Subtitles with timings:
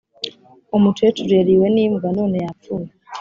[0.77, 2.89] Umucecuru yariwe ni mbwa none yapfuye